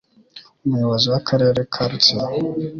Umuyobozi 0.65 1.05
w'Akarere 1.11 1.59
ka 1.73 1.83
Rutsiro 1.89 2.27